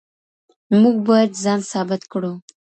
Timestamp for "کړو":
2.11-2.33